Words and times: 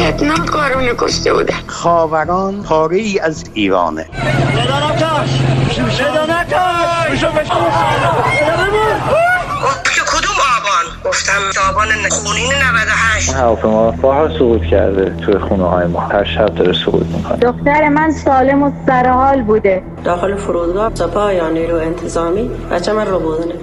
وحشتناک 0.00 0.46
کارونه 0.46 0.94
کشته 0.98 1.32
بودن 1.32 1.54
خاوران 1.66 2.62
پاره 2.62 2.96
ای 2.96 3.18
از 3.18 3.44
ایرانه. 3.54 4.04
که 4.04 4.10
کدوم 10.06 10.38
آبان؟ 10.56 10.84
گفتم 11.04 11.32
آبان 11.70 11.88
خونین 12.10 12.52
98 12.52 13.34
هواپیما 13.34 13.90
بارها 13.90 14.38
سقوط 14.38 14.62
کرده 14.62 15.16
توی 15.24 15.38
خونه 15.38 15.64
های 15.64 15.86
ما. 15.86 16.00
هر 16.00 16.24
شب 16.24 16.54
داره 16.54 16.72
سقوط 16.72 17.06
می‌کنه. 17.06 17.36
دختر 17.36 17.88
من 17.88 18.12
سالم 18.12 18.62
و 18.62 18.72
سرحال 18.86 19.42
بوده. 19.42 19.82
داخل 20.04 20.36
فرودگاه 20.36 20.94
سپاه 20.94 21.34
یا 21.34 21.48
نیرو 21.48 21.76
انتظامی. 21.76 22.50
بچه 22.70 22.92
من 22.92 23.06
رو 23.06 23.18
بودنه. 23.18 23.54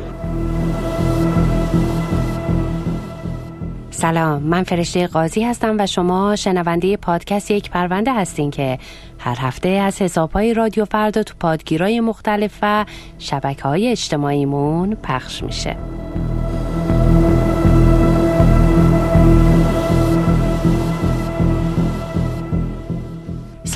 سلام 3.99 4.43
من 4.43 4.63
فرشته 4.63 5.07
قاضی 5.07 5.43
هستم 5.43 5.75
و 5.79 5.87
شما 5.87 6.35
شنونده 6.35 6.97
پادکست 6.97 7.51
یک 7.51 7.69
پرونده 7.69 8.13
هستین 8.13 8.51
که 8.51 8.79
هر 9.19 9.37
هفته 9.39 9.69
از 9.69 10.01
حسابهای 10.01 10.53
رادیو 10.53 10.85
فردا 10.85 11.23
تو 11.23 11.33
پادگیرای 11.39 11.99
مختلف 11.99 12.59
و 12.61 12.85
شبکه 13.19 13.63
های 13.63 13.87
اجتماعیمون 13.87 14.95
پخش 14.95 15.43
میشه. 15.43 15.75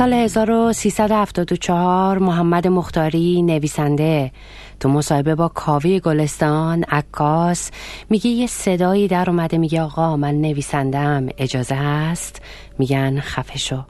سال 0.01 0.13
1374 0.13 2.17
محمد 2.17 2.67
مختاری 2.67 3.41
نویسنده. 3.41 4.31
تو 4.79 4.89
مصاحبه 4.89 5.35
با 5.35 5.47
کاوه 5.47 5.99
گلستان 5.99 6.83
عکاس 6.83 7.71
میگه 8.09 8.27
یه 8.27 8.47
صدایی 8.47 9.07
در 9.07 9.29
اومده 9.29 9.57
میگه 9.57 9.81
آقا 9.81 10.17
من 10.17 10.41
نویسندم 10.41 11.27
اجازه 11.37 11.75
هست؟ 11.75 12.41
میگن 12.79 13.19
خفه 13.19 13.57
شو 13.57 13.83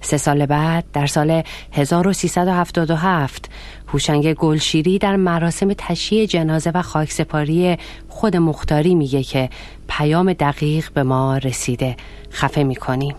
سه 0.00 0.16
سال 0.16 0.46
بعد 0.46 0.84
در 0.92 1.06
سال 1.06 1.42
1377 1.72 3.50
هوشنگ 3.88 4.34
گلشیری 4.34 4.98
در 4.98 5.16
مراسم 5.16 5.72
تشییع 5.78 6.26
جنازه 6.26 6.70
و 6.74 6.82
خاکسپاری 6.82 7.76
خود 8.08 8.36
مختاری 8.36 8.94
میگه 8.94 9.22
که 9.22 9.50
پیام 9.88 10.32
دقیق 10.32 10.92
به 10.92 11.02
ما 11.02 11.36
رسیده. 11.36 11.96
خفه 12.30 12.62
می‌کنیم. 12.62 13.14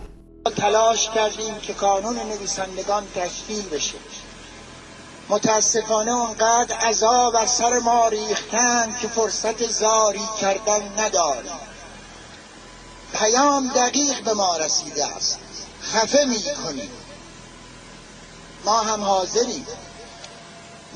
تلاش 0.50 1.10
کردیم 1.10 1.58
که 1.58 1.74
کانون 1.74 2.16
نویسندگان 2.18 3.06
تشکیل 3.14 3.68
بشه. 3.68 3.98
متاسفانه 5.28 6.12
اونقدر 6.12 6.76
عذاب 6.76 7.36
از 7.36 7.50
سر 7.50 7.78
ما 7.78 8.08
ریختن 8.08 8.96
که 9.00 9.08
فرصت 9.08 9.66
زاری 9.66 10.28
کردن 10.40 10.92
نداریم. 10.98 11.52
پیام 13.14 13.68
دقیق 13.68 14.24
به 14.24 14.34
ما 14.34 14.56
رسیده 14.56 15.06
است. 15.06 15.38
خفه 15.82 16.24
می 16.24 16.42
کنیم. 16.64 16.90
ما 18.64 18.80
هم 18.80 19.02
حاضریم. 19.02 19.66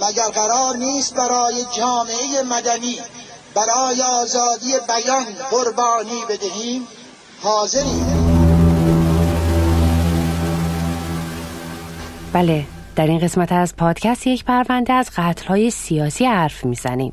مگر 0.00 0.28
قرار 0.28 0.76
نیست 0.76 1.14
برای 1.14 1.66
جامعه 1.76 2.42
مدنی 2.42 3.00
برای 3.54 4.02
آزادی 4.02 4.74
بیان 4.88 5.24
قربانی 5.50 6.24
بدهیم؟ 6.28 6.88
حاضریم. 7.42 8.17
بله 12.32 12.64
در 12.96 13.06
این 13.06 13.18
قسمت 13.18 13.52
از 13.52 13.76
پادکست 13.76 14.26
یک 14.26 14.44
پرونده 14.44 14.92
از 14.92 15.10
های 15.48 15.70
سیاسی 15.70 16.24
حرف 16.24 16.64
می‌زنیم. 16.64 17.12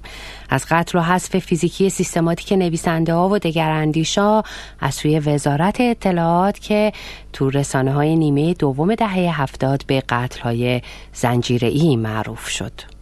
از 0.50 0.66
قتل 0.70 0.98
و 0.98 1.02
حذف 1.02 1.40
فیزیکی 1.40 1.90
سیستماتیک 1.90 2.54
نویسنده 2.54 3.14
ها 3.14 3.30
و 3.30 3.40
دگراندیشا 3.40 4.42
از 4.80 4.96
سوی 4.96 5.20
وزارت 5.20 5.82
اطلاعات 5.82 6.60
که 6.60 6.92
تو 7.34 7.50
رسانه 7.50 7.94
های 7.94 8.16
نیمه 8.16 8.54
دوم 8.54 8.96
دهه 8.96 9.42
هفتاد 9.42 9.86
به 9.88 10.04
قتل 10.10 10.42
های 10.42 10.82
زنجیره 11.14 11.68
ای 11.68 11.96
معروف 11.96 12.50
شد. 12.50 12.95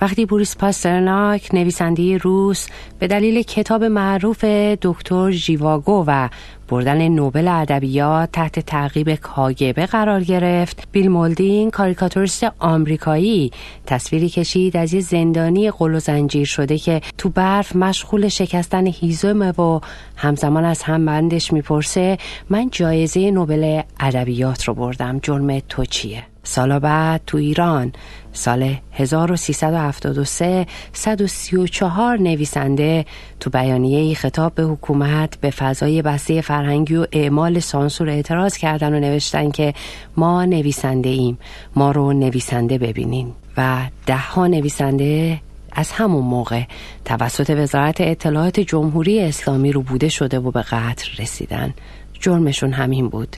وقتی 0.00 0.26
بوریس 0.26 0.56
پاسترناک 0.56 1.54
نویسنده 1.54 2.16
روس 2.16 2.66
به 2.98 3.06
دلیل 3.06 3.42
کتاب 3.42 3.84
معروف 3.84 4.44
دکتر 4.82 5.30
ژیواگو 5.30 6.04
و 6.06 6.28
بردن 6.68 7.08
نوبل 7.08 7.48
ادبیات 7.48 8.32
تحت 8.32 8.60
تعقیب 8.60 9.14
کاگبه 9.14 9.86
قرار 9.86 10.24
گرفت 10.24 10.88
بیل 10.92 11.08
مولدین 11.08 11.70
کاریکاتوریست 11.70 12.46
آمریکایی 12.58 13.50
تصویری 13.86 14.28
کشید 14.28 14.76
از 14.76 14.94
یه 14.94 15.00
زندانی 15.00 15.70
قل 15.70 15.94
و 15.94 15.98
زنجیر 15.98 16.46
شده 16.46 16.78
که 16.78 17.00
تو 17.18 17.28
برف 17.28 17.76
مشغول 17.76 18.28
شکستن 18.28 18.86
هیزمه 18.86 19.50
و 19.50 19.80
همزمان 20.16 20.64
از 20.64 20.82
هم 20.82 21.06
بندش 21.06 21.52
می‌پرسه 21.52 22.18
من 22.50 22.70
جایزه 22.70 23.30
نوبل 23.30 23.82
ادبیات 24.00 24.64
رو 24.64 24.74
بردم 24.74 25.18
جرم 25.18 25.60
تو 25.60 25.84
چیه؟ 25.84 26.22
سالا 26.42 26.80
بعد 26.80 27.20
تو 27.26 27.38
ایران 27.38 27.92
سال 28.38 28.76
1373 28.92 30.66
134 30.92 32.16
نویسنده 32.16 33.06
تو 33.40 33.50
بیانیه 33.50 34.14
خطاب 34.14 34.54
به 34.54 34.62
حکومت 34.62 35.40
به 35.40 35.50
فضای 35.50 36.02
بسته 36.02 36.40
فرهنگی 36.40 36.96
و 36.96 37.06
اعمال 37.12 37.58
سانسور 37.58 38.08
اعتراض 38.08 38.56
کردن 38.56 38.94
و 38.94 39.00
نوشتن 39.00 39.50
که 39.50 39.74
ما 40.16 40.44
نویسنده 40.44 41.08
ایم. 41.08 41.38
ما 41.76 41.90
رو 41.90 42.12
نویسنده 42.12 42.78
ببینین. 42.78 43.32
و 43.56 43.78
ده 44.06 44.16
ها 44.16 44.46
نویسنده 44.46 45.40
از 45.72 45.92
همون 45.92 46.24
موقع 46.24 46.62
توسط 47.04 47.50
وزارت 47.50 48.00
اطلاعات 48.00 48.60
جمهوری 48.60 49.20
اسلامی 49.20 49.72
رو 49.72 49.82
بوده 49.82 50.08
شده 50.08 50.38
و 50.38 50.50
به 50.50 50.62
قتل 50.62 51.22
رسیدن. 51.22 51.74
جرمشون 52.20 52.72
همین 52.72 53.08
بود. 53.08 53.36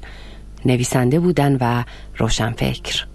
نویسنده 0.64 1.20
بودن 1.20 1.56
و 1.60 1.84
روشنفکر. 2.16 3.09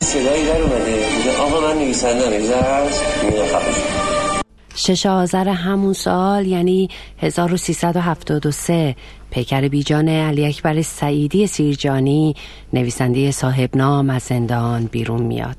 صدایی 0.00 0.44
در 0.44 1.40
آقا 1.40 1.60
من 1.60 1.78
نویسنده 1.78 2.42
شش 4.74 5.06
آذر 5.06 5.48
همون 5.48 5.92
سال 5.92 6.46
یعنی 6.46 6.88
1373 7.18 8.96
پیکر 9.30 9.68
بیجان 9.68 10.08
علی 10.08 10.46
اکبر 10.46 10.82
سعیدی 10.82 11.46
سیرجانی 11.46 12.34
نویسنده 12.72 13.30
صاحب 13.30 13.76
نام 13.76 14.10
از 14.10 14.22
زندان 14.22 14.84
بیرون 14.84 15.22
میاد. 15.22 15.56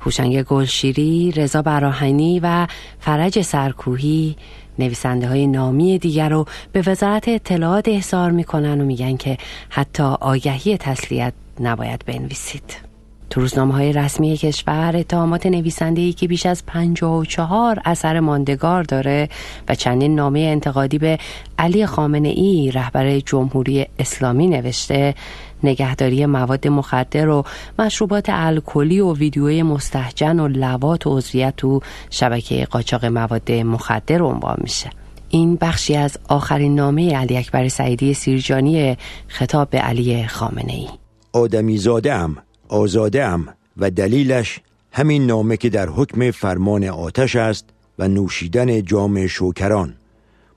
هوشنگ 0.00 0.42
گلشیری، 0.42 1.32
رضا 1.36 1.62
براهنی 1.62 2.40
و 2.40 2.66
فرج 3.00 3.40
سرکوهی 3.40 4.36
نویسنده 4.78 5.28
های 5.28 5.46
نامی 5.46 5.98
دیگر 5.98 6.28
رو 6.28 6.44
به 6.72 6.82
وزارت 6.86 7.28
اطلاعات 7.28 7.88
احضار 7.88 8.30
می‌کنن 8.30 8.80
و 8.80 8.84
میگن 8.84 9.16
که 9.16 9.38
حتی 9.68 10.02
آگهی 10.02 10.76
تسلیت 10.76 11.32
نباید 11.60 12.04
بنویسید. 12.06 12.87
تو 13.30 13.40
روزنامه 13.40 13.74
های 13.74 13.92
رسمی 13.92 14.36
کشور 14.36 14.96
اتهامات 14.96 15.46
نویسنده 15.46 16.00
ای 16.00 16.12
که 16.12 16.28
بیش 16.28 16.46
از 16.46 16.66
54 16.66 17.80
اثر 17.84 18.20
ماندگار 18.20 18.82
داره 18.82 19.28
و 19.68 19.74
چندین 19.74 20.14
نامه 20.14 20.40
انتقادی 20.40 20.98
به 20.98 21.18
علی 21.58 21.86
خامنه 21.86 22.28
ای 22.28 22.70
رهبر 22.70 23.20
جمهوری 23.20 23.86
اسلامی 23.98 24.46
نوشته. 24.46 25.14
نگهداری 25.62 26.26
مواد 26.26 26.68
مخدر 26.68 27.28
و 27.28 27.44
مشروبات 27.78 28.26
الکلی 28.28 29.00
و 29.00 29.14
ویدیوی 29.14 29.62
مستحجن 29.62 30.40
و 30.40 30.48
لوات 30.48 31.06
و 31.06 31.16
عضویت 31.16 31.54
تو 31.56 31.80
شبکه 32.10 32.64
قاچاق 32.64 33.04
مواد 33.04 33.52
مخدر 33.52 34.22
عنوان 34.22 34.56
میشه. 34.58 34.90
این 35.28 35.56
بخشی 35.56 35.96
از 35.96 36.18
آخرین 36.28 36.74
نامه 36.74 37.16
علی 37.16 37.36
اکبر 37.36 37.68
سعیدی 37.68 38.14
سیرجانی 38.14 38.96
خطاب 39.28 39.70
به 39.70 39.78
علی 39.78 40.26
خامنه 40.26 40.72
ای 40.72 40.88
آدمی 41.32 41.78
زاده 41.78 42.12
ام 42.12 42.36
آزاده 42.68 43.24
ام 43.24 43.48
و 43.76 43.90
دلیلش 43.90 44.60
همین 44.92 45.26
نامه 45.26 45.56
که 45.56 45.68
در 45.68 45.88
حکم 45.88 46.30
فرمان 46.30 46.84
آتش 46.84 47.36
است 47.36 47.64
و 47.98 48.08
نوشیدن 48.08 48.82
جام 48.82 49.26
شوکران 49.26 49.94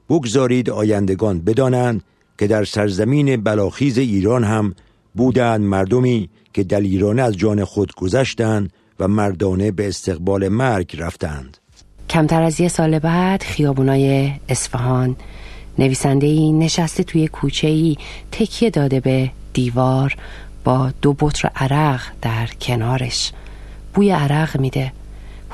بگذارید 0.10 0.70
آیندگان 0.70 1.40
بدانند 1.40 2.04
که 2.38 2.48
در 2.48 2.64
سرزمین 2.64 3.44
بلاخیز 3.44 3.98
ایران 3.98 4.44
هم 4.44 4.76
بودند 5.16 5.62
مردمی 5.62 6.30
که 6.54 6.64
دلیرانه 6.64 7.22
از 7.22 7.38
جان 7.38 7.64
خود 7.64 7.96
گذشتند 7.96 8.74
و 9.00 9.08
مردانه 9.08 9.72
به 9.72 9.88
استقبال 9.88 10.48
مرگ 10.48 10.96
رفتند. 11.00 11.58
کمتر 12.10 12.44
از 12.44 12.60
یه 12.60 12.68
سال 12.68 13.00
بعد 13.00 13.44
خیابونای 13.44 14.32
اصفهان. 14.50 15.16
نویسنده 15.80 16.28
ای 16.28 16.52
نشسته 16.52 17.04
توی 17.04 17.28
کوچه 17.28 17.68
ای 17.68 17.98
تکیه 18.32 18.70
داده 18.70 19.00
به 19.00 19.32
دیوار. 19.54 20.16
با 20.64 20.92
دو 21.02 21.16
بطر 21.20 21.50
عرق 21.56 22.02
در 22.22 22.48
کنارش. 22.62 23.32
بوی 23.94 24.12
عرق 24.12 24.60
میده. 24.60 24.92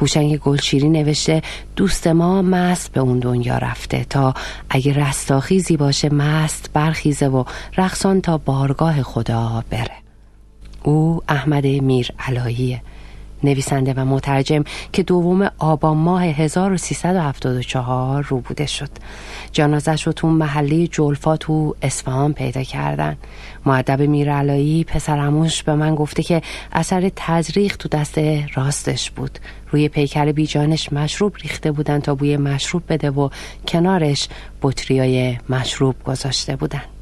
هوشنگ 0.01 0.37
گلشیری 0.37 0.89
نوشته 0.89 1.41
دوست 1.75 2.07
ما 2.07 2.41
مست 2.41 2.91
به 2.91 3.01
اون 3.01 3.19
دنیا 3.19 3.57
رفته 3.57 4.03
تا 4.03 4.33
اگه 4.69 4.93
رستاخیزی 4.93 5.77
باشه 5.77 6.13
مست 6.13 6.69
برخیزه 6.73 7.27
و 7.27 7.43
رقصان 7.77 8.21
تا 8.21 8.37
بارگاه 8.37 9.03
خدا 9.03 9.63
بره. 9.69 9.95
او 10.83 11.21
احمد 11.29 11.65
میر 11.65 12.11
علاییه. 12.19 12.81
نویسنده 13.43 13.93
و 13.93 14.05
مترجم 14.05 14.63
که 14.93 15.03
دوم 15.03 15.51
آبان 15.57 15.97
ماه 15.97 16.23
1374 16.23 18.23
رو 18.23 18.39
بوده 18.39 18.65
شد. 18.65 18.89
جنازش 19.51 20.07
رو 20.07 20.13
تو 20.13 20.27
محله 20.27 20.87
جلفا 20.87 21.37
تو 21.37 21.75
اصفهان 21.81 22.33
پیدا 22.33 22.63
کردن. 22.63 23.17
معدب 23.65 24.01
میرعلایی 24.01 24.83
پسرموش 24.83 25.63
به 25.63 25.75
من 25.75 25.95
گفته 25.95 26.23
که 26.23 26.41
اثر 26.71 27.11
تزریق 27.15 27.77
تو 27.77 27.89
دست 27.89 28.17
راستش 28.55 29.11
بود. 29.11 29.39
روی 29.71 29.89
پیکر 29.89 30.31
بیجانش 30.31 30.93
مشروب 30.93 31.35
ریخته 31.43 31.71
بودن 31.71 31.99
تا 31.99 32.15
بوی 32.15 32.37
مشروب 32.37 32.83
بده 32.89 33.11
و 33.11 33.29
کنارش 33.67 34.29
بطریای 34.61 35.37
مشروب 35.49 35.95
گذاشته 36.03 36.55
بودن. 36.55 36.96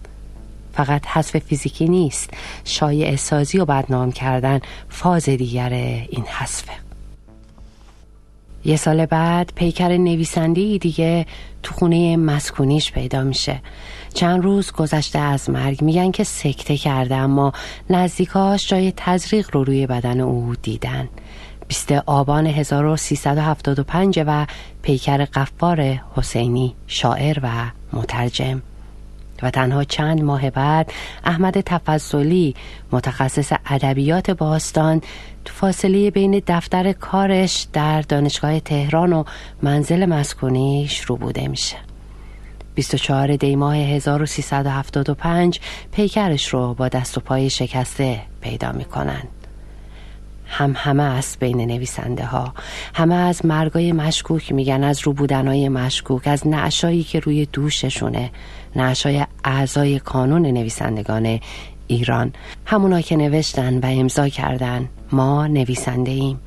فقط 0.76 1.08
حذف 1.08 1.38
فیزیکی 1.38 1.88
نیست. 1.88 2.30
شایع 2.66 3.16
سازی 3.16 3.58
و 3.60 3.66
بدنام 3.66 4.12
کردن 4.12 4.60
فاز 4.90 5.30
دیگر 5.30 5.70
این 6.10 6.26
حذفه. 6.28 6.74
یه 8.66 8.76
سال 8.76 9.06
بعد 9.06 9.52
پیکر 9.56 9.98
نویسنده 9.98 10.78
دیگه 10.78 11.26
تو 11.64 11.74
خونه 11.74 12.18
مسکونیش 12.18 12.92
پیدا 12.92 13.24
میشه. 13.24 13.62
چند 14.14 14.44
روز 14.44 14.72
گذشته 14.72 15.20
از 15.20 15.50
مرگ 15.50 15.82
میگن 15.82 16.12
که 16.12 16.24
سکته 16.24 16.78
کرده 16.78 17.16
اما 17.16 17.54
نزدیکاش 17.90 18.68
جای 18.68 18.94
تزریق 18.98 19.50
رو 19.54 19.64
روی 19.64 19.88
بدن 19.88 20.20
او 20.20 20.56
دیدن. 20.62 21.10
20 21.68 21.92
آبان 21.92 22.48
1375 22.48 24.24
و 24.28 24.46
پیکر 24.82 25.26
قفار 25.26 25.82
حسینی 26.16 26.76
شاعر 26.88 27.40
و 27.44 27.50
مترجم. 27.94 28.62
و 29.44 29.52
تنها 29.52 29.84
چند 29.84 30.22
ماه 30.22 30.50
بعد 30.50 30.92
احمد 31.24 31.62
تفضلی 31.62 32.56
متخصص 32.92 33.52
ادبیات 33.66 34.32
باستان 34.32 35.02
تو 35.46 35.54
فاصله 35.54 36.12
بین 36.12 36.42
دفتر 36.48 36.92
کارش 36.92 37.68
در 37.74 38.02
دانشگاه 38.02 38.60
تهران 38.60 39.14
و 39.14 39.24
منزل 39.62 40.06
مسکونیش 40.06 41.02
رو 41.02 41.16
بوده 41.16 41.48
میشه 41.48 41.78
24 42.76 43.36
دی 43.36 43.56
ماه 43.56 43.76
1375 43.76 45.60
پیکرش 45.92 46.48
رو 46.48 46.74
با 46.74 46.88
دست 46.88 47.18
و 47.18 47.22
پای 47.22 47.50
شکسته 47.50 48.22
پیدا 48.42 48.72
می‌کنن. 48.72 49.24
هم 50.48 50.74
همه 50.78 51.04
است 51.04 51.40
بین 51.40 51.62
نویسنده 51.62 52.26
ها 52.26 52.54
همه 52.94 53.16
از 53.16 53.46
مرگای 53.46 53.92
مشکوک 53.92 54.52
میگن 54.52 54.84
از 54.84 55.00
رو 55.04 55.14
بودنهای 55.14 55.70
مشکوک 55.70 56.28
از 56.28 56.48
نعشایی 56.48 57.04
که 57.04 57.20
روی 57.20 57.46
دوششونه 57.46 58.32
نعشای 58.76 59.26
اعضای 59.44 60.00
کانون 60.00 60.46
نویسندگان 60.46 61.40
ایران. 61.88 62.34
همونا 62.66 63.02
که 63.02 63.16
نوشتن 63.16 63.80
و 63.80 63.86
امضا 63.86 64.30
کردن 64.30 64.90
ما 65.12 65.48
نویسنده 65.48 66.12
ایم 66.12 66.40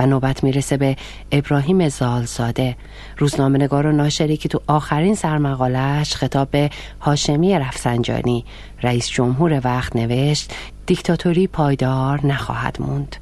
و 0.00 0.06
نوبت 0.06 0.44
می‌رسه 0.44 0.76
به 0.76 0.96
ابراهیم 1.32 1.88
زالزاده. 1.88 2.76
روزنامه 3.18 3.58
نگار 3.58 3.86
و 3.86 3.92
ناشری 3.92 4.36
که 4.36 4.48
تو 4.48 4.60
آخرین 4.66 5.14
سرمقالش 5.14 6.14
خطاب 6.14 6.50
به 6.50 6.70
هاشمی 7.00 7.58
رفسنجانی. 7.58 8.44
رئیس 8.82 9.08
جمهور 9.08 9.60
وقت 9.64 9.96
نوشت 9.96 10.52
دیکتاتوری 10.86 11.46
پایدار 11.46 12.26
نخواهد 12.26 12.76
موند. 12.80 13.16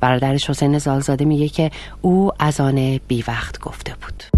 برادرش 0.00 0.50
حسین 0.50 0.78
زالزاده 0.78 1.24
میگه 1.24 1.48
که 1.48 1.70
او 2.02 2.30
از 2.38 2.60
آن 2.60 3.00
بی 3.08 3.24
وقت 3.28 3.60
گفته 3.60 3.94
بود. 4.02 4.37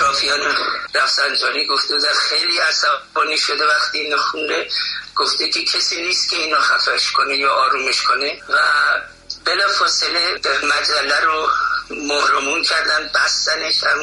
اطرافیان 0.00 0.56
رفسنجانی 0.94 1.66
گفته 1.66 1.98
در 1.98 2.12
خیلی 2.12 2.58
عصبانی 2.58 3.38
شده 3.38 3.66
وقتی 3.66 3.98
اینو 3.98 4.16
خونده. 4.16 4.68
گفته 5.16 5.50
که 5.50 5.64
کسی 5.64 6.02
نیست 6.02 6.30
که 6.30 6.36
اینو 6.36 6.56
خفش 6.56 7.10
کنه 7.10 7.36
یا 7.36 7.52
آرومش 7.52 8.02
کنه. 8.02 8.42
و 8.48 8.58
بلا 9.44 9.68
فاصله 9.68 10.40
مجله 10.62 11.20
رو 11.20 11.48
مهرمون 11.90 12.62
کردن 12.62 13.10
بستنش 13.14 13.84
هم 13.84 13.98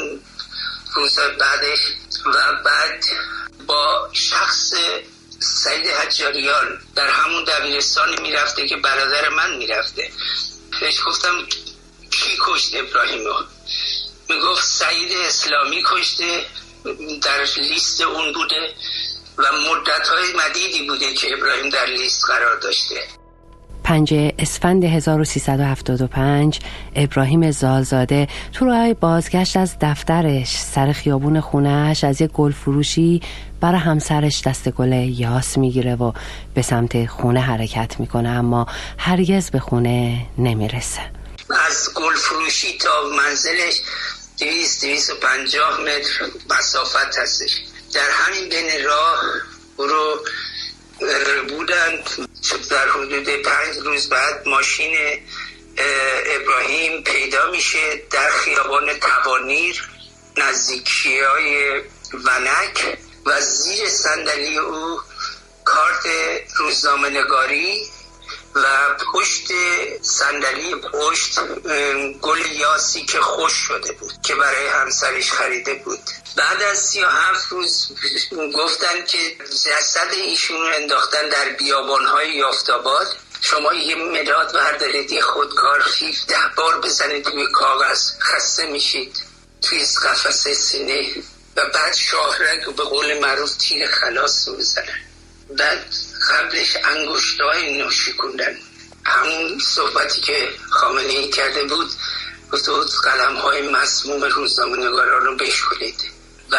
روز 0.96 1.20
بعدش. 1.20 1.80
و 2.26 2.54
بعد 2.66 3.06
با 3.68 4.10
شخص 4.14 4.74
سید 5.40 5.88
حجاریان 5.88 6.82
در 6.96 7.08
همون 7.10 7.44
دبیرستانی 7.44 8.22
می‌رفته 8.22 8.68
که 8.68 8.78
برادر 8.78 9.30
من 9.30 9.56
می‌رفته. 9.56 10.12
بهش 10.80 11.02
گفتم 11.06 11.46
کی 12.12 12.38
کشت 12.42 12.76
ابراهیمو؟ 12.76 13.34
می‌گفت 14.30 14.64
سعید 14.66 15.12
اسلامی 15.28 15.84
کشته 15.92 16.46
در 17.24 17.44
لیست 17.58 18.02
اون 18.02 18.34
بوده 18.34 18.74
و 19.38 19.44
مدت 19.44 20.08
های 20.08 20.50
مدیدی 20.50 20.88
بوده 20.88 21.14
که 21.14 21.28
ابراهیم 21.38 21.70
در 21.70 21.86
لیست 21.86 22.26
قرار 22.26 22.60
داشته. 22.60 22.96
پنج 23.84 24.14
اسفند 24.40 24.84
1375 24.84 26.60
ابراهیم 26.96 27.52
زالزاده. 27.52 28.28
تو 28.54 28.66
راه 28.66 28.94
بازگشت 28.94 29.58
از 29.58 29.76
دفترش 29.82 30.58
سر 30.58 30.92
خیابون 30.92 31.42
خونهش 31.42 32.04
از 32.04 32.22
یک 32.22 32.32
گل 32.32 32.52
فروشی 32.52 33.22
برای 33.62 33.80
همسرش 33.80 34.42
دست 34.42 34.70
گل 34.70 34.94
یاس 34.94 35.58
می‌گیره 35.58 35.96
و 35.96 36.12
به 36.54 36.62
سمت 36.62 37.06
خونه 37.06 37.40
حرکت 37.40 38.00
می‌کنه 38.00 38.30
اما 38.30 38.68
هرگز 38.98 39.52
به 39.52 39.60
خونه 39.60 40.26
نمی‌رسه. 40.38 41.02
از 41.70 41.90
گل 41.96 42.16
فروشی 42.16 42.78
تا 42.78 42.90
منزلش 43.18 43.82
دویست 44.40 44.82
دویست 44.82 45.10
و 45.10 45.16
پنجاه 45.16 45.82
متر 45.82 46.26
مسافت 46.50 47.18
هستش. 47.18 47.52
در 47.94 48.10
همین 48.10 48.50
بین 48.50 48.86
راه 48.86 49.24
رو 49.78 50.26
بودن 51.50 52.04
در 52.70 52.90
حدود 52.90 53.30
پنج 53.30 53.78
روز 53.78 54.10
بعد 54.10 54.48
ماشین 54.48 54.96
ابراهیم 56.26 57.04
پیدا 57.04 57.52
میشه 57.52 58.02
در 58.12 58.30
خیابان 58.30 59.00
توانیر 59.00 59.84
نزدیکی 60.38 61.20
های 61.20 61.82
ونک 62.14 62.98
و 63.26 63.42
زیر 63.42 63.90
صندلی 63.90 64.58
او 64.58 65.00
کارت 65.66 66.06
روزنامه 66.58 67.10
نگاری 67.10 67.86
و 68.64 68.96
پشت 69.14 69.48
صندلی 70.02 70.76
پشت 70.76 71.40
گل 72.22 72.46
یاسی 72.52 73.06
که 73.06 73.20
خوش 73.20 73.54
شده 73.54 73.92
بود 73.92 74.14
که 74.24 74.36
برای 74.36 74.68
همسرش 74.68 75.32
خریده 75.32 75.74
بود. 75.74 76.00
بعد 76.36 76.62
از 76.62 76.80
سی 76.80 77.04
و 77.04 77.08
هفت 77.08 77.52
روز 77.52 77.92
گفتن 78.56 79.06
که 79.06 79.18
جسد 79.66 80.14
ایشون 80.14 80.74
انداختن 80.74 81.30
در 81.30 81.50
بیابانهای 81.50 82.36
یافتاباد. 82.36 83.16
شما 83.42 83.74
یه 83.74 83.96
مداد 83.96 84.54
بردارید 84.54 85.12
یه 85.12 85.22
خودکار 85.22 85.86
ده 86.28 86.36
بار 86.58 86.82
بزنید 86.82 87.28
روی 87.28 87.52
کاغذ 87.52 88.12
خسته 88.20 88.66
میشید 88.66 89.22
توی 89.62 89.80
قفسه 89.80 90.54
سینه. 90.54 91.06
و 91.58 91.62
بعد 91.74 91.94
شاهرگ 91.94 92.76
به 92.76 92.84
قول 92.84 93.20
معروف 93.20 93.56
تیر 93.56 93.88
خلاص 93.88 94.48
رو 94.48 94.56
بزنن 94.56 95.00
بعد 95.58 95.86
قبلش 96.30 96.78
انگشتای 96.84 97.78
نو 97.78 97.90
شکوندن 97.90 98.56
همون 99.06 99.60
صحبتی 99.60 100.22
که 100.22 100.50
خامنه 100.70 101.08
ای 101.08 101.30
کرده 101.30 101.64
بود 101.64 101.88
بود 102.52 102.88
قلم 103.04 103.36
های 103.36 103.70
مسموم 103.70 104.24
روزنامه 104.24 104.78
نگاران 104.78 105.26
رو 105.26 105.36
بشکلید 105.36 106.04
و 106.52 106.56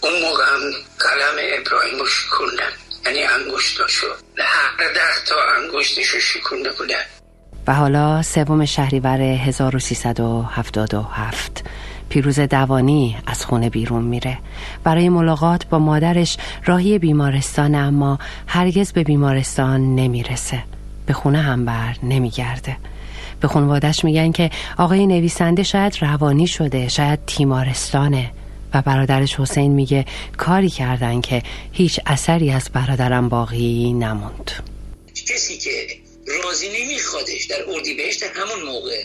اون 0.00 0.22
موقع 0.22 0.44
هم 0.44 0.60
قلم 0.98 1.36
ابراهیم 1.38 1.98
رو 1.98 2.06
شکوندن. 2.06 2.72
یعنی 3.06 3.22
انگشتاشو. 3.22 4.06
هر 4.38 4.92
ده 4.92 5.24
تا 5.26 5.34
انگشتشو 5.56 6.20
شکونده 6.20 6.72
بودن. 6.72 7.04
و 7.66 7.74
حالا 7.74 8.22
سوم 8.22 8.64
شهریور 8.64 9.20
1377 9.20 11.64
پیروز 12.12 12.40
دوانی 12.40 13.16
از 13.26 13.44
خونه 13.44 13.70
بیرون 13.70 14.04
میره. 14.04 14.38
برای 14.84 15.08
ملاقات 15.08 15.66
با 15.66 15.78
مادرش 15.78 16.36
راهی 16.64 16.98
بیمارستان 16.98 17.74
اما 17.74 18.18
هرگز 18.46 18.92
به 18.92 19.04
بیمارستان 19.04 19.94
نمی‌رسه. 19.94 20.64
به 21.06 21.12
خونه 21.12 21.38
هم 21.38 21.64
بر 21.64 21.96
نمیگرده. 22.02 22.76
به 23.40 23.48
خانوادش 23.48 24.04
میگن 24.04 24.32
که 24.32 24.50
آقای 24.78 25.06
نویسنده 25.06 25.62
شاید 25.62 25.98
روانی 26.00 26.46
شده 26.46 26.88
شاید 26.88 27.18
تیمارستانه. 27.26 28.30
و 28.74 28.82
برادرش 28.82 29.40
حسین 29.40 29.72
میگه 29.72 30.04
کاری 30.36 30.70
کردن 30.70 31.20
که 31.20 31.42
هیچ 31.72 32.00
اثری 32.06 32.50
از 32.50 32.70
برادرم 32.72 33.28
باقی 33.28 33.92
نموند. 33.92 34.50
کسی 35.28 35.58
که 35.58 35.70
راضی 36.44 36.68
نمیخوادش 36.68 37.44
در 37.44 37.56
اردیبهشت 37.74 38.22
همون 38.22 38.72
موقع 38.72 39.04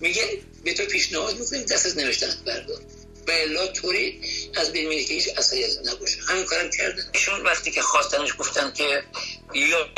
میگه 0.00 0.42
به 0.64 0.74
تو 0.74 0.84
پیشنهاد 0.84 1.38
می‌کنیم 1.38 1.62
دست 1.62 1.86
از 1.86 1.98
نوشتن 1.98 2.34
بردار. 2.46 2.80
و 3.28 3.30
الا 3.30 3.66
طوری 3.66 4.20
از 4.56 4.72
بین 4.72 4.90
که 4.90 5.14
هیچ 5.14 5.28
اثری 5.38 5.64
از 5.64 5.78
نباشه. 5.88 6.18
همین 6.28 6.44
کارم 6.44 6.70
کردن 6.70 7.02
ایشون 7.14 7.42
وقتی 7.42 7.70
که 7.70 7.82
خواستنش 7.82 8.30
گفتن 8.38 8.72
که 8.72 9.04
یا 9.54 9.88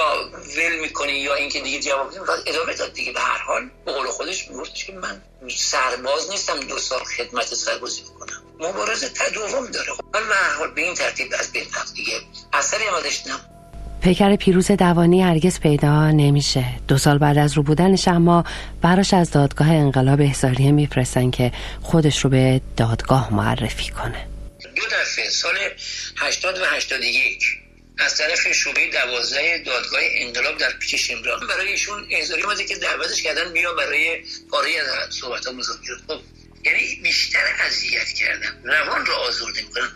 ول 0.56 0.78
می‌کنی 0.80 1.12
یا 1.12 1.34
اینکه 1.34 1.60
دیگه 1.60 1.80
جواب 1.80 2.10
بدیم 2.10 2.22
ادامه 2.46 2.74
داد 2.74 2.92
دیگه. 2.92 3.12
به 3.12 3.20
هر 3.20 3.38
حال 3.38 3.70
به 3.84 3.92
قول 3.92 4.06
خودش 4.06 4.48
میگفتش 4.48 4.84
که 4.84 4.92
من 4.92 5.22
سرباز 5.56 6.30
نیستم 6.30 6.60
دو 6.60 6.78
سال 6.78 7.04
خدمت 7.04 7.54
سربازی 7.54 8.02
بکنم. 8.02 8.42
مبارزه 8.58 9.08
تا 9.08 9.28
دوم 9.28 9.66
داره. 9.66 9.92
خب 9.92 10.04
من 10.14 10.28
به 10.28 10.34
هر 10.34 10.52
حال 10.52 10.70
به 10.70 10.80
این 10.80 10.94
ترتیب 10.94 11.34
از 11.38 11.52
بین 11.52 11.66
رفت 11.74 11.94
دیگه. 11.94 12.20
اثری 12.52 12.84
هم 12.84 12.94
ازش 12.94 13.22
پیکر 14.02 14.36
پیروز 14.36 14.70
دوانی 14.70 15.22
هرگز 15.22 15.60
پیدا 15.60 16.10
نمیشه. 16.10 16.64
دو 16.88 16.98
سال 16.98 17.18
بعد 17.18 17.38
از 17.38 17.52
رو 17.52 17.62
بودنش 17.62 18.08
اما 18.08 18.44
براش 18.82 19.14
از 19.14 19.30
دادگاه 19.30 19.68
انقلاب 19.68 20.20
احضاریه 20.20 20.72
میفرستن 20.72 21.30
که 21.30 21.52
خودش 21.82 22.24
رو 22.24 22.30
به 22.30 22.60
دادگاه 22.76 23.34
معرفی 23.34 23.90
کنه. 23.90 24.26
دو 24.76 24.82
دفعه 24.82 25.30
سال 25.30 25.54
80 26.16 26.58
و 26.58 26.64
81 26.64 27.44
از 27.98 28.18
طرف 28.18 28.52
شعبه 28.52 28.80
دوازده 28.92 29.62
دادگاه 29.66 30.00
انقلاب 30.18 30.58
در 30.58 30.72
پیش 30.80 30.94
شمران 30.94 31.46
برای 31.46 31.68
ایشون 31.68 32.06
احضاری 32.10 32.42
اومده 32.42 32.64
که 32.64 32.76
دعوتش 32.76 33.22
کردن 33.22 33.52
بیا 33.52 33.74
برای 33.74 34.24
پاره 34.50 34.70
از 35.08 35.14
صحبت 35.14 35.46
ها 35.46 35.52
مذاکره. 35.52 35.96
خب 36.08 36.20
یعنی 36.64 37.00
بیشتر 37.02 37.44
اذیت 37.66 38.08
کردن. 38.08 38.62
روان 38.64 39.06
رو 39.06 39.12
آزرده 39.12 39.60
می‌کنن. 39.62 39.90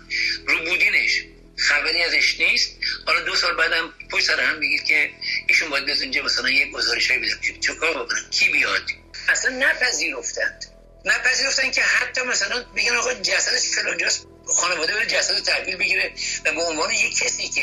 رو 0.46 0.58
بودینش 0.58 1.22
خبری 1.56 2.02
ازش 2.02 2.40
نیست. 2.40 2.70
حالا 3.06 3.20
دو 3.20 3.36
سال 3.36 3.56
بعدم 3.56 3.92
پشت 4.10 4.26
سر 4.26 4.40
هم 4.40 4.60
بگید 4.60 4.84
که 4.84 5.10
ایشون 5.48 5.70
باید 5.70 5.84
بیاد 5.84 6.00
اینجا 6.00 6.22
مثلا 6.22 6.50
یه 6.50 6.70
گزارش 6.70 7.10
هایی 7.10 7.22
بدم. 7.22 7.60
چه 7.60 7.74
کار 7.74 8.04
بکنن 8.04 8.30
کی 8.30 8.48
بیاد؟ 8.48 8.82
اصلا 9.28 9.50
نپذیرفتند. 9.50 10.64
نپذیرفتن 11.04 11.70
که 11.70 11.82
حتی 11.82 12.20
مثلا 12.22 12.64
بگن 12.76 12.96
آقا 12.96 13.14
جسدش 13.14 13.68
فلانجاست 13.68 14.26
خانواده 14.46 14.94
بره 14.94 15.06
جسد 15.06 15.42
تحویل 15.42 15.76
بگیره 15.76 16.12
و 16.44 16.52
به 16.52 16.62
عنوان 16.62 16.90
یک 16.90 17.18
کسی 17.18 17.48
که 17.48 17.62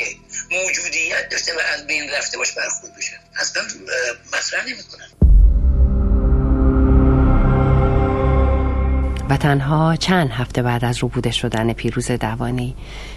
موجودیت 0.50 1.28
داشته 1.28 1.54
و 1.54 1.58
از 1.58 1.86
بین 1.86 2.10
رفته 2.10 2.38
باش 2.38 2.52
برخورد 2.52 2.96
بشه. 2.96 3.20
اصلا 3.40 3.62
مطرح 4.32 4.66
نمی‌کنن. 4.66 5.08
و 9.30 9.36
تنها 9.36 9.96
چند 9.96 10.30
هفته 10.30 10.62
بعد 10.62 10.84
از 10.84 10.98
روبوده 10.98 11.30
شدن 11.30 11.72
پیروز 11.72 12.10
دوانی 12.10 12.76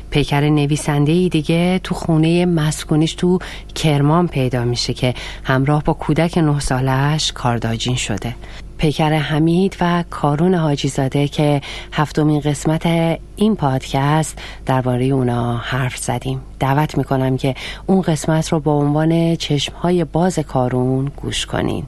پیکر 0.10 0.50
نویسنده 0.50 1.12
ای 1.12 1.30
دیگه 1.30 1.80
تو 1.84 1.96
خونه 1.96 2.46
مسکونیش 2.46 3.14
تو 3.14 3.40
کرمان 3.76 4.28
پیدا 4.28 4.64
میشه 4.64 4.94
که 4.94 5.14
همراه 5.44 5.84
با 5.84 5.94
کودک 5.94 6.38
نه 6.38 6.60
سالش 6.60 7.32
کارداجین 7.32 7.96
شده. 7.96 8.36
پیکر 8.78 9.14
حمید 9.14 9.78
و 9.82 10.04
کارون 10.10 10.56
حاجی 10.56 10.88
زاده 10.88 11.28
که 11.28 11.62
هفتمین 11.94 12.40
قسمت 12.40 12.86
این 13.36 13.56
پادکست 13.56 14.38
درباره 14.66 15.06
اونا 15.06 15.58
حرف 15.58 15.98
زدیم. 15.98 16.42
دعوت 16.60 16.98
می‌کنم 16.98 17.38
که 17.38 17.56
اون 17.86 18.02
قسمت 18.02 18.50
رو 18.50 18.60
با 18.60 18.74
عنوان 18.74 19.36
چشمهای 19.36 20.04
باز 20.04 20.40
کارون 20.40 21.12
گوش 21.16 21.46
کنین. 21.46 21.84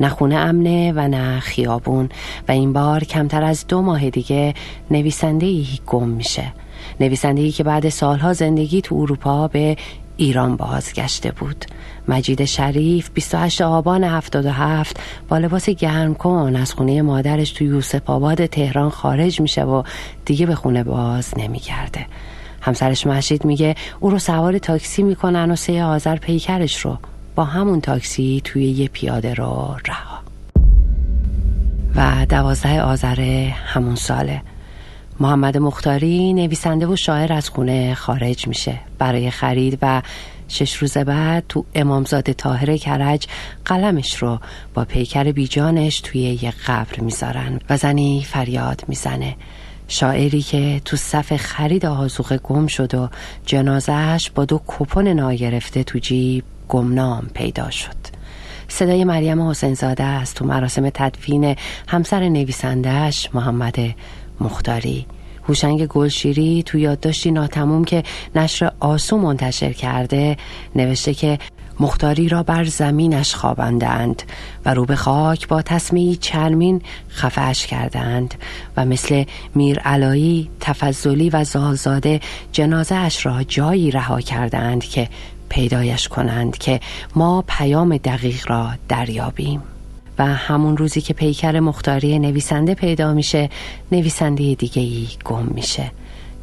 نه 0.00 0.08
خونه 0.08 0.34
امنه 0.34 0.92
و 0.96 1.08
نه 1.08 1.40
خیابون. 1.40 2.08
و 2.48 2.52
این 2.52 2.72
بار 2.72 3.04
کمتر 3.04 3.42
از 3.42 3.66
دو 3.66 3.82
ماه 3.82 4.10
دیگه 4.10 4.54
نویسنده 4.90 5.46
ای 5.46 5.66
گم 5.86 6.08
میشه. 6.08 6.52
نویسنده 7.00 7.42
ای 7.42 7.50
که 7.50 7.64
بعد 7.64 7.88
سالها 7.88 8.32
زندگی 8.32 8.80
تو 8.80 8.94
اروپا 8.94 9.48
به 9.48 9.76
ایران 10.16 10.56
بازگشته 10.56 11.30
بود. 11.30 11.64
مجید 12.08 12.44
شریف 12.44 13.10
28 13.14 13.60
آبان 13.60 14.04
77 14.04 15.00
با 15.28 15.38
لباس 15.38 15.70
گرم 15.70 16.14
کن 16.14 16.56
از 16.56 16.74
خونه 16.74 17.02
مادرش 17.02 17.50
تو 17.50 17.64
یوسف 17.64 18.10
آباد 18.10 18.46
تهران 18.46 18.90
خارج 18.90 19.40
میشه 19.40 19.62
و 19.64 19.82
دیگه 20.24 20.46
به 20.46 20.54
خونه 20.54 20.84
باز 20.84 21.34
نمیگرده. 21.36 22.06
همسرش 22.60 23.06
مشید 23.06 23.44
میگه 23.44 23.74
او 24.00 24.10
رو 24.10 24.18
سوار 24.18 24.58
تاکسی 24.58 25.02
می‌کنن 25.02 25.50
و 25.50 25.56
سه 25.56 25.84
آذر 25.84 26.16
پیکرش 26.16 26.80
رو 26.80 26.98
با 27.34 27.44
همون 27.44 27.80
تاکسی 27.80 28.40
توی 28.44 28.64
یه 28.64 28.88
پیاده 28.88 29.34
رو 29.34 29.76
رها. 29.86 30.18
و 31.96 32.26
دوازده 32.28 32.82
آذر 32.82 33.20
همون 33.50 33.94
ساله. 33.94 34.42
محمد 35.20 35.56
مختاری 35.56 36.32
نویسنده 36.32 36.86
و 36.86 36.96
شاعر 36.96 37.32
از 37.32 37.48
خونه 37.48 37.94
خارج 37.94 38.48
میشه. 38.48 38.80
برای 38.98 39.30
خرید 39.30 39.78
و 39.82 40.02
شش 40.48 40.74
روز 40.74 40.96
بعد 40.98 41.44
تو 41.48 41.64
امامزاده 41.74 42.34
تاهر 42.34 42.76
کرج 42.76 43.26
قلمش 43.64 44.16
رو 44.16 44.38
با 44.74 44.84
پیکر 44.84 45.32
بیجانش 45.32 46.00
توی 46.00 46.20
یه 46.20 46.52
قبر 46.66 47.00
می‌ذارن 47.00 47.60
و 47.70 47.76
زنی 47.76 48.26
فریاد 48.28 48.84
می‌زنه. 48.88 49.36
شاعری 49.88 50.42
که 50.42 50.80
تو 50.84 50.96
صف 50.96 51.36
خرید 51.36 51.86
آزوقه 51.86 52.38
گم 52.38 52.66
شد 52.66 52.94
و 52.94 53.08
جنازهش 53.46 54.30
با 54.30 54.44
دو 54.44 54.60
کپون 54.66 55.08
ناگرفته 55.08 55.84
تو 55.84 55.98
جیب 55.98 56.44
گمنام 56.68 57.26
پیدا 57.34 57.70
شد. 57.70 58.18
صدای 58.68 59.04
مریم 59.04 59.48
حسین 59.48 59.74
زاده 59.74 60.04
است. 60.04 60.36
تو 60.36 60.44
مراسم 60.44 60.90
تدفین 60.90 61.56
همسر 61.88 62.28
نویسندهش 62.28 63.28
محمد 63.34 63.76
مختاری. 64.40 65.06
هوشنگ 65.48 65.86
گلشیری 65.86 66.62
تو 66.62 66.78
یادداشتی 66.78 67.30
ناتموم 67.30 67.84
که 67.84 68.02
نشر 68.34 68.72
آسو 68.80 69.18
منتشر 69.18 69.72
کرده 69.72 70.36
نوشته 70.74 71.14
که 71.14 71.38
مختاری 71.80 72.28
را 72.28 72.42
بر 72.42 72.64
زمینش 72.64 73.34
خواباندند 73.34 74.22
و 74.64 74.74
رو 74.74 74.84
به 74.84 74.96
خاک 74.96 75.48
با 75.48 75.62
تصمیه 75.62 76.16
چرمین 76.16 76.82
خفش 77.10 77.66
کردند 77.66 78.34
و 78.76 78.84
مثل 78.84 79.24
میر 79.54 79.78
علایی 79.78 80.50
تفضلی 80.60 81.30
و 81.30 81.44
زالزاده 81.44 82.20
جنازه 82.52 82.94
اش 82.94 83.26
را 83.26 83.42
جایی 83.42 83.90
رها 83.90 84.20
کردند 84.20 84.84
که 84.84 85.08
پیدایش 85.48 86.08
کنند 86.08 86.58
که 86.58 86.80
ما 87.14 87.44
پیام 87.48 87.96
دقیق 87.96 88.50
را 88.50 88.70
دریابیم. 88.88 89.62
و 90.18 90.24
همون 90.24 90.76
روزی 90.76 91.00
که 91.00 91.14
پیکر 91.14 91.60
مختاری 91.60 92.18
نویسنده 92.18 92.74
پیدا 92.74 93.14
میشه 93.14 93.50
نویسنده 93.92 94.54
دیگه 94.54 94.82
ای 94.82 95.08
گم 95.24 95.44
میشه. 95.44 95.90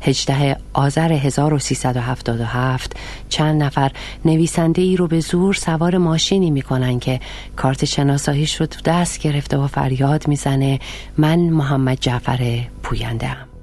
18 0.01 0.57
آذر 0.73 1.11
1377 1.11 2.95
چند 3.29 3.63
نفر 3.63 3.91
نویسنده 4.25 4.81
ای 4.81 4.97
رو 4.97 5.07
به 5.07 5.19
زور 5.19 5.53
سوار 5.53 5.97
ماشینی 5.97 6.51
می‌کنن 6.51 6.99
که 6.99 7.19
کارت 7.55 7.85
شناساییش 7.85 8.61
رو 8.61 8.67
دست 8.85 9.19
گرفته 9.19 9.57
و 9.57 9.67
فریاد 9.67 10.27
می‌زنه 10.27 10.79
من 11.17 11.39
محمد 11.39 11.97
جعفر 11.99 12.59
پوینده 12.83 13.54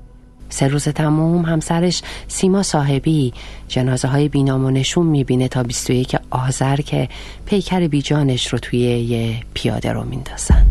سه 0.53 0.69
روز 0.69 0.89
تموم 0.89 1.45
همسرش 1.45 2.03
سیما 2.29 2.63
صاحبی 2.63 3.33
جنازه 3.69 4.09
های 4.09 4.29
بینام 4.29 4.65
و 4.65 4.71
نشون 4.71 5.07
می‌بینه 5.07 5.49
تا 5.49 5.63
21 5.63 6.17
آذر 6.31 6.77
که 6.77 7.09
پیکر 7.47 7.89
بیجانش 7.89 8.47
رو 8.47 8.59
توی 8.59 8.81
یه 8.81 9.37
پیاده 9.55 9.93
رو 9.93 10.05
میندازن. 10.05 10.67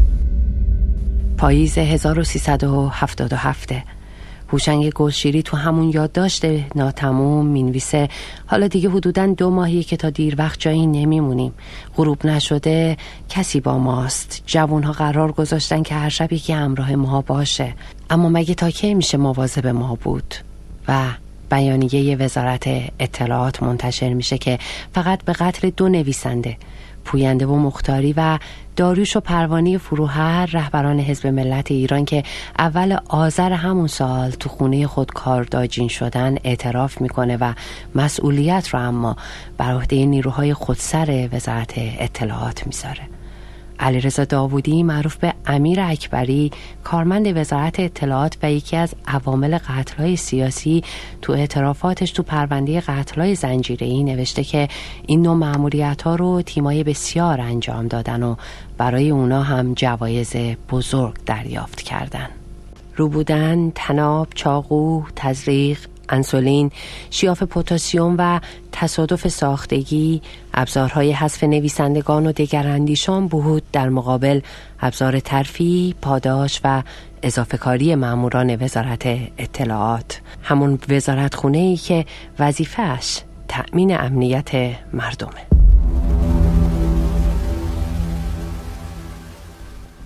پاییز 1.37 1.77
1377 1.77 3.73
هوشنگ 4.51 4.91
گلشیری 4.91 5.43
تو 5.43 5.57
همون 5.57 5.89
یادداشت 5.89 6.45
ناتموم 6.75 7.45
می‌نویسه. 7.45 8.09
حالا 8.45 8.67
دیگه 8.67 8.89
حدودا 8.89 9.27
دو 9.27 9.49
ماهی 9.49 9.83
که 9.83 9.97
تا 9.97 10.09
دیر 10.09 10.35
وقت 10.37 10.59
جایی 10.59 10.87
نمیمونیم. 10.87 11.53
غروب 11.95 12.25
نشده 12.25 12.97
کسی 13.29 13.59
با 13.59 13.77
ماست. 13.77 14.43
جوانها 14.45 14.91
قرار 14.91 15.31
گذاشتن 15.31 15.83
که 15.83 15.95
هر 15.95 16.09
شب 16.09 16.33
یکی 16.33 16.53
همراه 16.53 16.95
ما 16.95 17.21
باشه. 17.21 17.73
اما 18.09 18.29
مگه 18.29 18.53
تا 18.53 18.69
کی 18.69 18.93
میشه 18.93 19.17
مواظب 19.17 19.67
ما 19.67 19.97
بود؟ 20.03 20.35
و 20.87 21.03
بیانیه 21.51 22.15
وزارت 22.15 22.67
اطلاعات 22.99 23.63
منتشر 23.63 24.13
میشه 24.13 24.37
که 24.37 24.59
فقط 24.93 25.23
به 25.23 25.33
قتل 25.33 25.69
دو 25.69 25.89
نویسنده 25.89 26.57
پوینده 27.05 27.45
و 27.45 27.55
مختاری 27.55 28.13
و 28.17 28.39
داریوش 28.75 29.15
و 29.15 29.19
پروانی 29.19 29.77
فروهر 29.77 30.45
رهبران 30.45 30.99
حزب 30.99 31.27
ملت 31.27 31.71
ایران 31.71 32.05
که 32.05 32.23
اول 32.59 32.97
آذر 33.09 33.51
همون 33.51 33.87
سال 33.87 34.31
تو 34.31 34.49
خونه 34.49 34.87
خود 34.87 35.11
کارداجین 35.11 35.87
شدن 35.87 36.35
اعتراف 36.43 37.01
می‌کنه 37.01 37.37
و 37.37 37.53
مسئولیت 37.95 38.69
رو 38.69 38.79
اما 38.79 39.15
بر 39.57 39.71
عهده 39.71 40.05
نیروهای 40.05 40.53
خودسر 40.53 41.29
وزارت 41.33 41.73
اطلاعات 41.75 42.67
می‌ذاره. 42.67 43.20
علیرضا 43.81 44.25
داوودی 44.25 44.83
معروف 44.83 45.15
به 45.15 45.33
امیر 45.45 45.81
اکبری 45.81 46.51
کارمند 46.83 47.37
وزارت 47.37 47.79
اطلاعات 47.79 48.37
و 48.43 48.51
یکی 48.51 48.77
از 48.77 48.93
عوامل 49.07 49.57
قتلهای 49.57 50.15
سیاسی 50.15 50.83
تو 51.21 51.33
اعترافاتش 51.33 52.11
تو 52.11 52.23
پرونده 52.23 52.81
قتلهای 52.81 53.37
ای 53.79 54.03
نوشته 54.03 54.43
که 54.43 54.67
این 55.07 55.21
نوع 55.21 55.35
معمولیت 55.35 56.01
ها 56.01 56.15
رو 56.15 56.41
تیمای 56.41 56.83
بسیار 56.83 57.41
انجام 57.41 57.87
دادن 57.87 58.23
و 58.23 58.35
برای 58.77 59.09
اونا 59.09 59.43
هم 59.43 59.73
جوایز 59.73 60.35
بزرگ 60.69 61.15
دریافت 61.25 61.81
کردن. 61.81 62.29
رو 62.95 63.09
بودن، 63.09 63.71
تناب، 63.75 64.27
چاقو، 64.35 65.03
تزریق، 65.15 65.79
انسولین، 66.11 66.71
شیاف 67.09 67.43
پوتاسیوم 67.43 68.15
و 68.17 68.39
تصادف 68.71 69.27
ساختگی 69.27 70.21
ابزارهای 70.53 71.11
حذف 71.11 71.43
نویسندگان 71.43 72.27
و 72.27 72.31
دگراندیشان 72.31 73.27
بود 73.27 73.63
در 73.71 73.89
مقابل 73.89 74.41
ابزار 74.81 75.19
ترفی، 75.19 75.95
پاداش 76.01 76.61
و 76.63 76.83
اضافه 77.23 77.57
کاری 77.57 77.95
ماموران 77.95 78.63
وزارت 78.63 79.03
اطلاعات. 79.37 80.21
همون 80.43 80.79
وزارت 80.89 81.35
خونه 81.35 81.57
ای 81.57 81.77
که 81.77 82.05
وظیفهش 82.39 83.21
تأمین 83.47 83.99
امنیت 83.99 84.51
مردمه. 84.93 85.60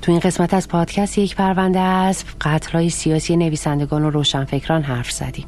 تو 0.06 0.12
این 0.12 0.20
قسمت 0.20 0.54
از 0.54 0.68
پادکست 0.68 1.18
یک 1.18 1.36
پرونده 1.36 1.80
از 1.80 2.24
قتلهای 2.42 2.90
سیاسی 2.90 3.38
نویسندگان 3.38 4.04
و 4.04 4.10
روشنفکران 4.10 4.84
حرف 4.84 5.12
زدیم. 5.12 5.46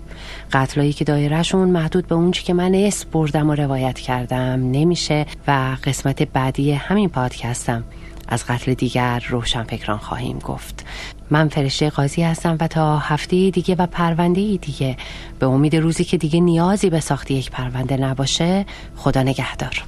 قتلایی 0.52 0.94
که 0.94 1.06
دایرهشون 1.06 1.70
محدود 1.70 2.08
به 2.08 2.16
اونچه 2.16 2.44
که 2.44 2.54
من 2.54 2.76
اسم 2.76 3.10
بردم 3.10 3.50
و 3.50 3.56
روایت 3.56 4.00
کردم 4.00 4.72
نمیشه 4.72 5.26
و 5.48 5.78
قسمت 5.84 6.24
بعدی 6.24 6.72
همین 6.72 7.10
پادکستم 7.10 7.84
از 8.28 8.46
قتل 8.46 8.74
دیگر 8.74 9.24
روشنفکران 9.30 9.98
خواهیم 9.98 10.40
گفت. 10.40 10.86
من 11.30 11.50
فرشته 11.50 11.90
قاضی 11.90 12.24
هستم 12.24 12.58
و 12.60 12.68
تا 12.68 12.98
هفته 12.98 13.50
دیگه 13.50 13.76
و 13.76 13.86
پرونده 13.86 14.42
دیگه 14.42 14.98
به 15.40 15.46
امید 15.46 15.76
روزی 15.76 16.04
که 16.04 16.18
دیگه 16.18 16.40
نیازی 16.40 16.90
به 16.90 17.00
ساخت 17.00 17.32
یک 17.32 17.52
پرونده 17.52 17.98
نباشه 17.98 18.66
خدا 18.96 19.24
نگهدار. 19.24 19.84